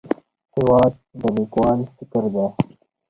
[0.55, 2.47] هېواد د لیکوال فکر دی.